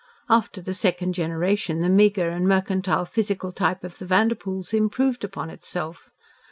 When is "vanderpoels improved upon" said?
4.07-5.51